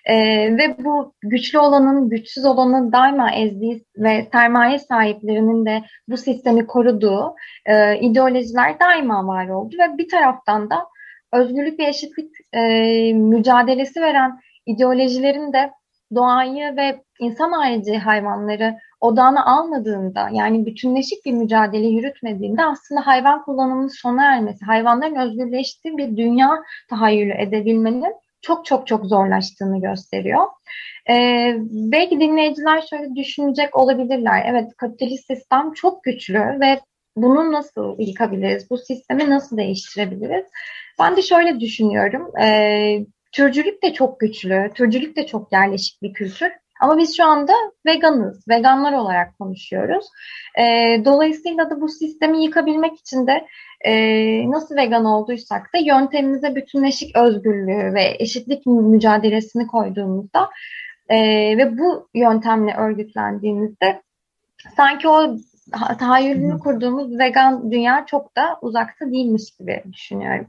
E, 0.05 0.15
ve 0.57 0.75
bu 0.85 1.13
güçlü 1.21 1.59
olanın 1.59 2.09
güçsüz 2.09 2.45
olanı 2.45 2.91
daima 2.91 3.31
ezdiği 3.31 3.85
ve 3.97 4.27
sermaye 4.31 4.79
sahiplerinin 4.79 5.65
de 5.65 5.83
bu 6.07 6.17
sistemi 6.17 6.67
koruduğu 6.67 7.35
e, 7.65 7.99
ideolojiler 7.99 8.79
daima 8.79 9.27
var 9.27 9.47
oldu. 9.47 9.75
Ve 9.79 9.97
bir 9.97 10.09
taraftan 10.09 10.69
da 10.69 10.85
özgürlük 11.33 11.79
ve 11.79 11.87
eşitlik 11.87 12.31
e, 12.53 12.59
mücadelesi 13.13 14.01
veren 14.01 14.39
ideolojilerin 14.65 15.53
de 15.53 15.71
doğayı 16.15 16.75
ve 16.77 17.01
insan 17.19 17.51
harici 17.51 17.97
hayvanları 17.97 18.75
odağına 19.01 19.45
almadığında 19.45 20.29
yani 20.31 20.65
bütünleşik 20.65 21.25
bir 21.25 21.31
mücadele 21.33 21.87
yürütmediğinde 21.87 22.65
aslında 22.65 23.07
hayvan 23.07 23.43
kullanımının 23.43 23.87
sona 23.87 24.25
ermesi, 24.25 24.65
hayvanların 24.65 25.15
özgürleştiği 25.15 25.97
bir 25.97 26.17
dünya 26.17 26.49
tahayyülü 26.89 27.33
edebilmenin 27.33 28.13
çok 28.41 28.65
çok 28.65 28.87
çok 28.87 29.05
zorlaştığını 29.05 29.81
gösteriyor. 29.81 30.45
Ee, 31.09 31.55
belki 31.69 32.19
dinleyiciler 32.19 32.81
şöyle 32.81 33.15
düşünecek 33.15 33.75
olabilirler. 33.75 34.45
Evet 34.47 34.71
kapitalist 34.77 35.27
sistem 35.27 35.73
çok 35.73 36.03
güçlü 36.03 36.39
ve 36.39 36.79
bunu 37.15 37.51
nasıl 37.51 37.99
yıkabiliriz? 37.99 38.69
Bu 38.69 38.77
sistemi 38.77 39.29
nasıl 39.29 39.57
değiştirebiliriz? 39.57 40.45
Ben 40.99 41.17
de 41.17 41.21
şöyle 41.21 41.59
düşünüyorum. 41.59 42.31
Ee, 42.41 43.05
Türcülük 43.37 43.83
de 43.83 43.93
çok 43.93 44.19
güçlü, 44.19 44.71
türcülük 44.75 45.15
de 45.15 45.25
çok 45.25 45.51
yerleşik 45.51 46.01
bir 46.01 46.13
kültür. 46.13 46.51
Ama 46.81 46.97
biz 46.97 47.17
şu 47.17 47.25
anda 47.25 47.53
veganız, 47.85 48.47
veganlar 48.49 48.93
olarak 48.93 49.39
konuşuyoruz. 49.39 50.05
E, 50.59 50.63
dolayısıyla 51.05 51.69
da 51.69 51.81
bu 51.81 51.89
sistemi 51.89 52.43
yıkabilmek 52.43 52.99
için 52.99 53.27
de 53.27 53.47
e, 53.85 53.93
nasıl 54.51 54.75
vegan 54.75 55.05
olduysak 55.05 55.73
da 55.73 55.77
yöntemimize 55.77 56.55
bütünleşik 56.55 57.15
özgürlüğü 57.15 57.93
ve 57.93 58.15
eşitlik 58.19 58.65
mücadelesini 58.65 59.67
koyduğumuzda 59.67 60.49
e, 61.09 61.17
ve 61.57 61.77
bu 61.77 62.09
yöntemle 62.13 62.73
örgütlendiğimizde 62.73 64.01
sanki 64.77 65.07
o 65.07 65.37
tahayyülünü 65.99 66.59
kurduğumuz 66.59 67.19
vegan 67.19 67.71
dünya 67.71 68.05
çok 68.05 68.37
da 68.37 68.57
uzakta 68.61 69.05
değilmiş 69.11 69.51
gibi 69.59 69.83
düşünüyorum. 69.93 70.47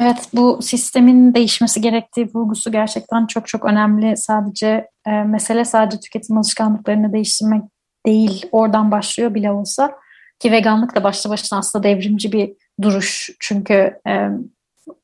Evet 0.00 0.28
bu 0.34 0.62
sistemin 0.62 1.34
değişmesi 1.34 1.80
gerektiği 1.80 2.30
vurgusu 2.34 2.72
gerçekten 2.72 3.26
çok 3.26 3.48
çok 3.48 3.64
önemli. 3.64 4.16
Sadece 4.16 4.88
e, 5.06 5.10
mesele 5.10 5.64
sadece 5.64 6.00
tüketim 6.00 6.38
alışkanlıklarını 6.38 7.12
değiştirmek 7.12 7.62
değil. 8.06 8.46
Oradan 8.52 8.90
başlıyor 8.90 9.34
bile 9.34 9.50
olsa 9.50 9.98
ki 10.38 10.52
veganlık 10.52 10.96
da 10.96 11.04
başlı 11.04 11.30
başına 11.30 11.58
aslında 11.58 11.82
devrimci 11.82 12.32
bir 12.32 12.52
duruş. 12.82 13.30
Çünkü 13.40 14.00
e, 14.08 14.28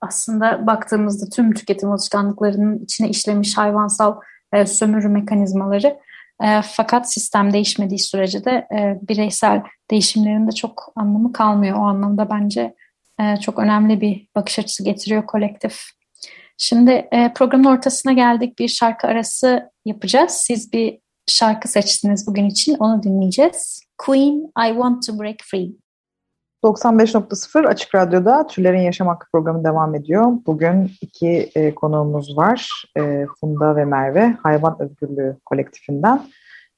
aslında 0.01 0.67
baktığımızda 0.67 1.29
tüm 1.31 1.55
tüketim 1.55 1.91
alışkanlıklarının 1.91 2.79
içine 2.79 3.09
işlemiş 3.09 3.59
hayvansal 3.59 4.21
e, 4.53 4.67
sömürü 4.67 5.09
mekanizmaları. 5.09 5.99
E, 6.43 6.63
fakat 6.63 7.13
sistem 7.13 7.53
değişmediği 7.53 7.99
sürece 7.99 8.45
de 8.45 8.51
e, 8.51 8.99
bireysel 9.09 9.63
değişimlerin 9.91 10.47
de 10.47 10.53
çok 10.53 10.93
anlamı 10.97 11.33
kalmıyor. 11.33 11.79
O 11.79 11.83
anlamda 11.83 12.31
bence 12.31 12.75
e, 13.21 13.37
çok 13.37 13.59
önemli 13.59 14.01
bir 14.01 14.29
bakış 14.35 14.59
açısı 14.59 14.85
getiriyor 14.85 15.27
kolektif. 15.27 15.81
Şimdi 16.59 16.91
e, 16.91 17.33
programın 17.35 17.65
ortasına 17.65 18.13
geldik. 18.13 18.59
Bir 18.59 18.69
şarkı 18.69 19.07
arası 19.07 19.71
yapacağız. 19.85 20.33
Siz 20.33 20.73
bir 20.73 20.99
şarkı 21.27 21.69
seçtiniz 21.69 22.27
bugün 22.27 22.45
için. 22.45 22.75
Onu 22.75 23.03
dinleyeceğiz. 23.03 23.83
Queen, 23.99 24.53
I 24.67 24.69
Want 24.69 25.07
to 25.07 25.19
Break 25.19 25.37
Free. 25.51 25.71
95.0 26.65 27.67
Açık 27.67 27.95
Radyo'da 27.95 28.47
Türlerin 28.47 28.81
Yaşam 28.81 29.09
Hakkı 29.09 29.27
programı 29.33 29.65
devam 29.65 29.95
ediyor. 29.95 30.33
Bugün 30.47 30.91
iki 31.01 31.51
e, 31.55 31.75
konuğumuz 31.75 32.37
var. 32.37 32.85
E, 32.99 33.27
Funda 33.41 33.77
ve 33.77 33.85
Merve, 33.85 34.37
Hayvan 34.43 34.77
Özgürlüğü 34.83 35.37
kolektifinden. 35.45 36.21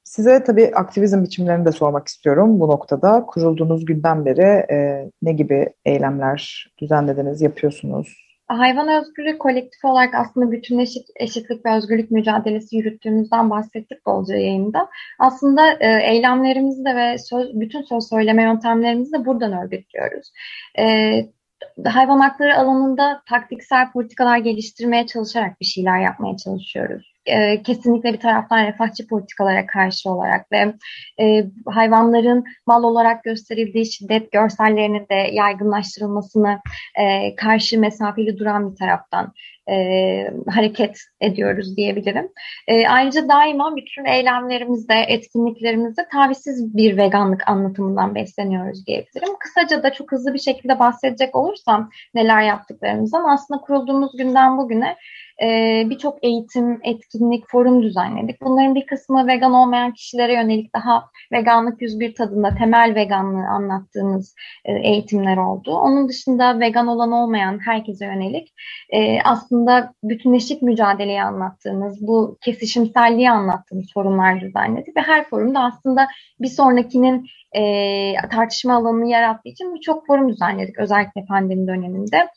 Size 0.07 0.45
tabii 0.45 0.71
aktivizm 0.75 1.23
biçimlerini 1.25 1.65
de 1.65 1.73
sormak 1.73 2.09
istiyorum 2.09 2.61
bu 2.61 2.69
noktada. 2.69 3.27
Kurulduğunuz 3.27 3.85
günden 3.85 4.25
beri 4.27 4.73
e, 4.73 5.11
ne 5.23 5.33
gibi 5.33 5.69
eylemler 5.85 6.73
düzenlediniz, 6.79 7.43
yapıyorsunuz? 7.43 8.09
Hayvan 8.49 8.89
özgürlüğü 8.89 9.39
kolektif 9.39 9.85
olarak 9.85 10.15
aslında 10.15 10.53
bütünleşik 10.53 11.07
eşitlik 11.17 11.67
ve 11.67 11.77
özgürlük 11.77 12.11
mücadelesi 12.11 12.77
yürüttüğümüzden 12.77 13.51
bahsettik 13.51 14.07
bolca 14.07 14.37
yayında. 14.37 14.89
Aslında 15.19 15.73
e, 15.73 16.13
eylemlerimizi 16.13 16.85
de 16.85 16.97
ve 16.97 17.19
söz, 17.19 17.61
bütün 17.61 17.83
söz 17.83 18.09
söyleme 18.09 18.43
yöntemlerimizi 18.43 19.13
de 19.13 19.27
buradan 19.27 19.53
örgütlüyoruz. 19.53 20.33
E, 20.79 20.85
hayvan 21.85 22.21
hakları 22.21 22.59
alanında 22.59 23.23
taktiksel 23.29 23.93
politikalar 23.93 24.39
geliştirmeye 24.39 25.07
çalışarak 25.07 25.61
bir 25.61 25.67
şeyler 25.67 26.01
yapmaya 26.01 26.37
çalışıyoruz 26.37 27.15
e, 27.26 27.62
kesinlikle 27.62 28.12
bir 28.12 28.21
taraftan 28.21 28.66
refahçı 28.66 29.06
politikalara 29.09 29.66
karşı 29.66 30.11
olarak 30.11 30.52
ve 30.52 30.75
e, 31.21 31.45
hayvanların 31.66 32.45
mal 32.66 32.83
olarak 32.83 33.25
gösterildiği 33.25 33.92
şiddet 33.92 34.33
görsellerinin 34.33 35.06
de 35.09 35.14
yaygınlaştırılmasına 35.33 36.61
e, 37.00 37.35
karşı 37.37 37.80
mesafeli 37.80 38.38
duran 38.38 38.71
bir 38.71 38.76
taraftan 38.76 39.33
e, 39.71 40.30
hareket 40.50 40.99
ediyoruz 41.21 41.76
diyebilirim. 41.76 42.28
E, 42.68 42.88
ayrıca 42.88 43.28
daima 43.28 43.76
bütün 43.76 44.04
eylemlerimizde, 44.04 44.95
etkinliklerimizde 45.09 46.09
tavizsiz 46.12 46.76
bir 46.76 46.97
veganlık 46.97 47.49
anlatımından 47.49 48.14
besleniyoruz 48.14 48.87
diyebilirim. 48.87 49.28
Kısaca 49.40 49.83
da 49.83 49.92
çok 49.92 50.12
hızlı 50.12 50.35
bir 50.35 50.38
şekilde 50.38 50.78
bahsedecek 50.78 51.37
olursam 51.37 51.90
neler 52.14 52.42
yaptıklarımızdan 52.42 53.25
aslında 53.28 53.61
kurulduğumuz 53.61 54.16
günden 54.16 54.59
bugüne 54.59 54.97
e, 55.43 55.83
birçok 55.90 56.25
eğitim, 56.25 56.81
etkinlik, 56.83 57.45
forum 57.49 57.83
düzenledik. 57.83 58.43
Bunların 58.43 58.75
bir 58.75 58.87
kısmı 58.87 59.26
vegan 59.26 59.52
olmayan 59.52 59.93
kişilere 59.93 60.35
yönelik 60.35 60.75
daha 60.75 61.11
veganlık 61.33 61.83
101 61.83 62.14
tadında 62.14 62.55
temel 62.55 62.95
veganlığı 62.95 63.47
anlattığımız 63.49 64.35
e, 64.64 64.73
eğitimler 64.73 65.37
oldu. 65.37 65.76
Onun 65.76 66.09
dışında 66.09 66.61
vegan 66.61 66.87
olan 66.87 67.12
olmayan 67.12 67.59
herkese 67.66 68.07
yönelik 68.07 68.55
e, 68.90 69.23
aslında 69.23 69.95
bütünleşik 70.02 70.62
mücadeleyi 70.62 71.23
anlattığımız, 71.23 72.07
bu 72.07 72.38
kesişimselliği 72.45 73.31
anlattığımız 73.31 73.93
forumlar 73.95 74.40
düzenledik 74.40 74.97
ve 74.97 75.00
her 75.00 75.25
forumda 75.25 75.61
aslında 75.61 76.07
bir 76.40 76.49
sonrakinin 76.49 77.26
e, 77.57 78.29
tartışma 78.31 78.75
alanını 78.75 79.09
yarattığı 79.09 79.49
için 79.49 79.75
birçok 79.75 80.07
forum 80.07 80.29
düzenledik 80.29 80.79
özellikle 80.79 81.25
pandemi 81.25 81.67
döneminde. 81.67 82.29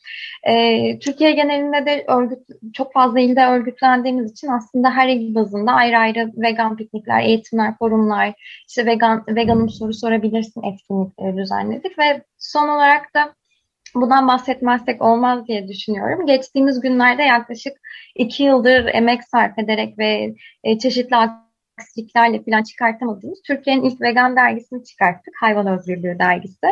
E, 0.44 0.98
Türkiye 0.98 1.32
genelinde 1.32 1.86
de 1.86 2.04
örgüt 2.08 2.38
çok 2.74 2.92
fazla 2.92 3.20
ilde 3.20 3.46
örgütlendiğimiz 3.46 4.32
için 4.32 4.48
aslında 4.48 4.90
her 4.90 5.08
il 5.08 5.34
bazında 5.34 5.72
ayrı 5.72 5.98
ayrı 5.98 6.32
vegan 6.36 6.76
piknikler, 6.76 7.22
eğitimler, 7.22 7.74
forumlar, 7.78 8.34
işte 8.68 8.86
vegan 8.86 9.24
veganım 9.28 9.68
soru 9.68 9.94
sorabilirsin 9.94 10.62
etkinlikleri 10.62 11.36
düzenledik 11.36 11.98
ve 11.98 12.22
son 12.38 12.68
olarak 12.68 13.14
da 13.14 13.34
Bundan 13.94 14.28
bahsetmezsek 14.28 15.02
olmaz 15.02 15.46
diye 15.46 15.68
düşünüyorum. 15.68 16.26
Geçtiğimiz 16.26 16.80
günlerde 16.80 17.22
yaklaşık 17.22 17.72
iki 18.14 18.42
yıldır 18.42 18.84
emek 18.84 19.24
sarf 19.24 19.58
ederek 19.58 19.98
ve 19.98 20.34
e, 20.64 20.78
çeşitli 20.78 21.16
aksiliklerle 21.80 22.42
falan 22.42 22.62
çıkartamadığımız 22.62 23.42
Türkiye'nin 23.46 23.82
ilk 23.82 24.00
vegan 24.00 24.36
dergisini 24.36 24.84
çıkarttık. 24.84 25.34
Hayvan 25.40 25.66
Özgürlüğü 25.66 26.18
dergisi. 26.18 26.66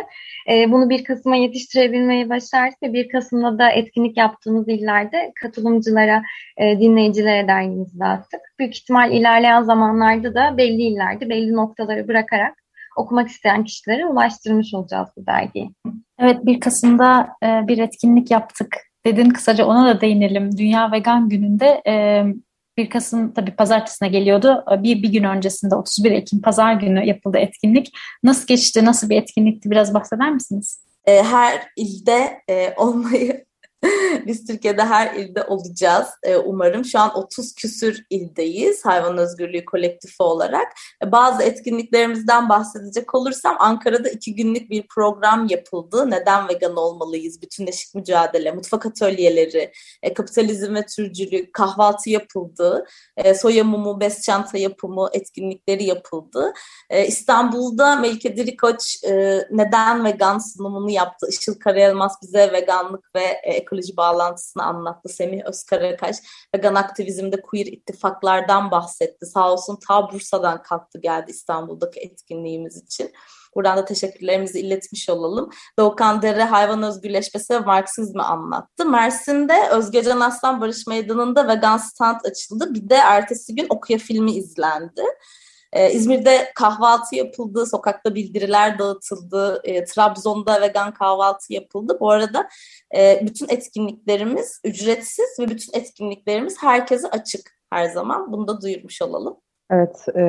E, 0.49 0.71
bunu 0.71 0.89
1 0.89 1.03
Kasım'a 1.03 1.35
yetiştirebilmeyi 1.35 2.29
başardık 2.29 2.83
ve 2.83 2.93
1 2.93 3.09
Kasım'da 3.09 3.59
da 3.59 3.71
etkinlik 3.71 4.17
yaptığımız 4.17 4.67
illerde 4.67 5.31
katılımcılara, 5.41 6.23
e, 6.57 6.79
dinleyicilere 6.79 7.47
dergimizi 7.47 7.99
dağıttık. 7.99 8.41
Büyük 8.59 8.75
ihtimal 8.77 9.11
ilerleyen 9.11 9.63
zamanlarda 9.63 10.35
da 10.35 10.57
belli 10.57 10.81
illerde 10.81 11.29
belli 11.29 11.53
noktaları 11.53 12.07
bırakarak 12.07 12.53
okumak 12.97 13.29
isteyen 13.29 13.63
kişilere 13.63 14.05
ulaştırmış 14.05 14.73
olacağız 14.73 15.09
bu 15.17 15.25
dergiyi. 15.25 15.71
Evet 16.19 16.45
1 16.45 16.59
Kasım'da 16.59 17.29
e, 17.43 17.67
bir 17.67 17.77
etkinlik 17.77 18.31
yaptık 18.31 18.77
dedin. 19.05 19.29
Kısaca 19.29 19.65
ona 19.65 19.87
da 19.87 20.01
değinelim. 20.01 20.57
Dünya 20.57 20.91
Vegan 20.91 21.29
Günü'nde 21.29 21.81
e, 21.87 22.23
1 22.79 22.89
Kasım 22.89 23.33
tabii 23.33 23.55
pazartesine 23.55 24.09
geliyordu. 24.09 24.63
Bir, 24.71 25.03
bir 25.03 25.11
gün 25.11 25.23
öncesinde 25.23 25.75
31 25.75 26.11
Ekim 26.11 26.41
pazar 26.41 26.73
günü 26.73 27.05
yapıldı 27.05 27.37
etkinlik. 27.37 27.91
Nasıl 28.23 28.47
geçti, 28.47 28.85
nasıl 28.85 29.09
bir 29.09 29.15
etkinlikti 29.21 29.71
biraz 29.71 29.93
bahseder 29.93 30.33
misiniz? 30.33 30.85
E, 31.05 31.23
her 31.23 31.61
ilde 31.77 32.41
e, 32.49 32.73
olmayı 32.77 33.45
Biz 34.27 34.45
Türkiye'de 34.45 34.83
her 34.83 35.15
ilde 35.15 35.43
olacağız 35.43 36.07
e, 36.23 36.35
umarım. 36.35 36.85
Şu 36.85 36.99
an 36.99 37.17
30 37.17 37.55
küsür 37.55 38.05
ildeyiz 38.09 38.85
hayvan 38.85 39.17
özgürlüğü 39.17 39.65
kolektifi 39.65 40.23
olarak. 40.23 40.67
E, 41.03 41.11
bazı 41.11 41.43
etkinliklerimizden 41.43 42.49
bahsedecek 42.49 43.15
olursam 43.15 43.55
Ankara'da 43.59 44.09
iki 44.09 44.35
günlük 44.35 44.69
bir 44.69 44.87
program 44.87 45.47
yapıldı. 45.49 46.11
Neden 46.11 46.47
vegan 46.47 46.75
olmalıyız? 46.75 47.41
Bütünleşik 47.41 47.95
mücadele, 47.95 48.51
mutfak 48.51 48.85
atölyeleri, 48.85 49.71
e, 50.03 50.13
kapitalizm 50.13 50.75
ve 50.75 50.85
türcülük, 50.85 51.53
kahvaltı 51.53 52.09
yapıldı. 52.09 52.85
Soya 53.35 53.63
mumu, 53.63 53.99
bez 53.99 54.21
çanta 54.21 54.57
yapımı 54.57 55.09
etkinlikleri 55.13 55.83
yapıldı. 55.83 56.53
İstanbul'da 57.07 57.95
Melike 57.95 58.37
Dirikoç 58.37 59.03
neden 59.51 60.05
vegan 60.05 60.37
sunumunu 60.37 60.91
yaptı. 60.91 61.27
Işıl 61.29 61.59
Karayelmaz 61.59 62.15
bize 62.21 62.51
veganlık 62.53 63.15
ve 63.15 63.41
ekoloji 63.69 63.97
bağlantısını 63.97 64.63
anlattı. 64.63 65.09
Semih 65.09 65.45
Özkarakaş 65.45 66.17
vegan 66.55 66.75
aktivizmde 66.75 67.41
queer 67.41 67.65
ittifaklardan 67.65 68.71
bahsetti. 68.71 69.25
Sağ 69.25 69.53
olsun 69.53 69.79
ta 69.87 70.11
Bursa'dan 70.11 70.63
kalktı 70.63 70.99
geldi 70.99 71.31
İstanbul'daki 71.31 71.99
etkinliğimiz 71.99 72.77
için. 72.77 73.11
Buradan 73.55 73.77
da 73.77 73.85
teşekkürlerimizi 73.85 74.59
iletmiş 74.59 75.09
olalım. 75.09 75.49
Doğukan 75.79 76.21
Dere 76.21 76.43
hayvan 76.43 76.83
özgürleşmesi 76.83 77.53
ve 77.53 77.59
Marksizmi 77.59 78.21
anlattı. 78.21 78.85
Mersin'de 78.85 79.69
Özgecan 79.71 80.19
Aslan 80.19 80.61
Barış 80.61 80.87
Meydanı'nda 80.87 81.47
vegan 81.47 81.77
stand 81.77 82.19
açıldı. 82.25 82.73
Bir 82.73 82.89
de 82.89 82.95
ertesi 82.95 83.55
gün 83.55 83.67
Okuya 83.69 83.99
filmi 83.99 84.31
izlendi. 84.31 85.03
Ee, 85.73 85.91
İzmir'de 85.91 86.51
kahvaltı 86.55 87.15
yapıldı, 87.15 87.65
sokakta 87.65 88.15
bildiriler 88.15 88.79
dağıtıldı, 88.79 89.61
e, 89.63 89.83
Trabzon'da 89.83 90.61
vegan 90.61 90.93
kahvaltı 90.93 91.53
yapıldı. 91.53 91.97
Bu 91.99 92.11
arada 92.11 92.47
e, 92.97 93.19
bütün 93.23 93.49
etkinliklerimiz 93.49 94.61
ücretsiz 94.63 95.39
ve 95.39 95.47
bütün 95.47 95.79
etkinliklerimiz 95.79 96.63
herkese 96.63 97.09
açık 97.09 97.41
her 97.73 97.85
zaman. 97.85 98.31
Bunu 98.31 98.47
da 98.47 98.61
duyurmuş 98.61 99.01
olalım. 99.01 99.37
Evet, 99.71 100.05
e, 100.15 100.23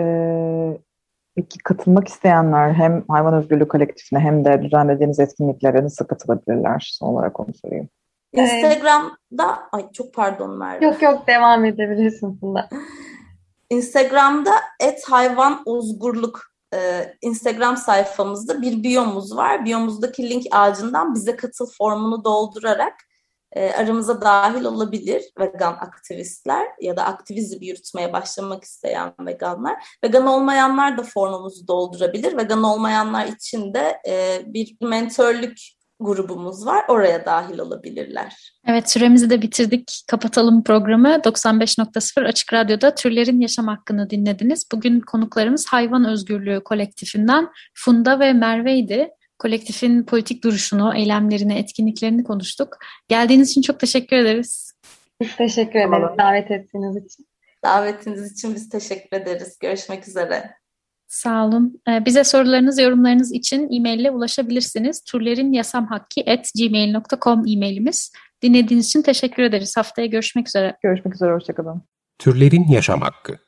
peki 1.37 1.59
katılmak 1.59 2.09
isteyenler 2.09 2.73
hem 2.73 3.05
Hayvan 3.09 3.35
Özgürlüğü 3.35 3.69
Kolektifine 3.69 4.19
hem 4.19 4.45
de 4.45 4.63
düzenlediğiniz 4.63 5.21
etkinliklere 5.21 5.85
nasıl 5.85 6.05
katılabilirler? 6.05 6.91
Son 6.99 7.09
olarak 7.09 7.41
onu 7.41 7.55
sorayım. 7.55 7.89
Instagram'da, 8.33 9.59
ay 9.73 9.93
çok 9.93 10.15
pardon 10.15 10.59
Merve. 10.59 10.85
Yok 10.85 11.03
yok 11.03 11.27
devam 11.27 11.65
edebilirsin 11.65 12.41
bunda. 12.41 12.69
Instagram'da 13.71 14.55
et 14.81 15.05
hayvan 15.05 15.63
uzgurluk 15.67 16.51
e, 16.75 17.13
Instagram 17.23 17.77
sayfamızda 17.77 18.63
bir 18.63 18.83
biyomuz 18.83 19.37
var. 19.37 19.65
Biyomuzdaki 19.65 20.31
link 20.31 20.47
ağacından 20.51 21.15
bize 21.15 21.37
katıl 21.37 21.67
formunu 21.79 22.25
doldurarak 22.25 22.95
e, 23.53 23.73
aramıza 23.73 24.21
dahil 24.21 24.65
olabilir 24.65 25.25
vegan 25.39 25.73
aktivistler 25.73 26.67
ya 26.81 26.97
da 26.97 27.05
aktivizm 27.05 27.63
yürütmeye 27.63 28.13
başlamak 28.13 28.65
isteyen 28.65 29.15
veganlar. 29.21 29.99
Vegan 30.05 30.27
olmayanlar 30.27 30.99
da 30.99 31.03
formumuzu 31.03 31.69
doldurabilir. 31.69 32.37
Vegan 32.37 32.63
olmayanlar 32.63 33.27
için 33.27 33.75
de 33.75 34.01
e, 34.09 34.43
bir 34.47 34.77
mentörlük 34.81 35.59
grubumuz 36.01 36.67
var. 36.67 36.85
Oraya 36.89 37.27
dahil 37.27 37.59
olabilirler. 37.59 38.53
Evet 38.67 38.91
süremizi 38.91 39.31
de 39.31 39.43
bitirdik. 39.43 40.03
Kapatalım 40.09 40.65
programı. 40.65 41.09
95.0 41.09 42.27
Açık 42.27 42.53
Radyo'da 42.53 42.95
Türlerin 42.95 43.41
Yaşam 43.41 43.67
Hakkını 43.67 44.11
dinlediniz. 44.11 44.67
Bugün 44.73 45.01
konuklarımız 45.01 45.67
Hayvan 45.67 46.05
Özgürlüğü 46.05 46.61
Kolektifinden 46.65 47.49
Funda 47.75 48.21
ve 48.21 48.33
Merve'ydi. 48.33 49.09
kolektifin 49.39 50.05
politik 50.05 50.45
duruşunu, 50.45 50.95
eylemlerini, 50.97 51.55
etkinliklerini 51.59 52.25
konuştuk. 52.25 52.79
Geldiğiniz 53.09 53.51
için 53.51 53.63
çok 53.63 53.81
teşekkür 53.81 54.17
ederiz. 54.17 54.73
Biz 55.21 55.37
teşekkür 55.37 55.79
ederiz 55.79 56.19
davet 56.19 56.51
ettiğiniz 56.51 56.97
için. 56.97 57.27
Davetiniz 57.65 58.33
için 58.33 58.55
biz 58.55 58.69
teşekkür 58.69 59.17
ederiz. 59.17 59.59
Görüşmek 59.59 60.09
üzere. 60.09 60.60
Sağ 61.11 61.47
olun. 61.47 61.81
Ee, 61.89 62.05
bize 62.07 62.25
sorularınız, 62.25 62.79
yorumlarınız 62.79 63.33
için 63.33 63.69
e-mail 63.73 63.99
ile 63.99 64.11
ulaşabilirsiniz. 64.11 65.05
turlerinyasamhakki.gmail.com 65.05 67.47
e-mailimiz. 67.47 68.13
Dinlediğiniz 68.43 68.87
için 68.87 69.03
teşekkür 69.03 69.43
ederiz. 69.43 69.77
Haftaya 69.77 70.07
görüşmek 70.07 70.49
üzere. 70.49 70.77
Görüşmek 70.83 71.15
üzere, 71.15 71.33
hoşçakalın. 71.33 71.83
Türlerin 72.19 72.69
Yaşam 72.69 73.01
Hakkı 73.01 73.39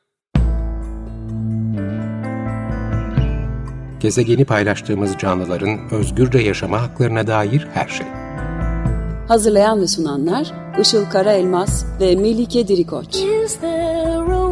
Gezegeni 3.99 4.45
paylaştığımız 4.45 5.17
canlıların 5.17 5.79
özgürce 5.91 6.39
yaşama 6.39 6.81
haklarına 6.81 7.27
dair 7.27 7.67
her 7.73 7.87
şey. 7.87 8.07
Hazırlayan 9.27 9.81
ve 9.81 9.87
sunanlar 9.87 10.51
Işıl 10.81 11.05
Karaelmaz 11.05 11.85
ve 11.99 12.15
Melike 12.15 12.67
Dirikoç. 12.67 13.15
Is 13.15 13.55
there 13.55 14.33
a 14.33 14.42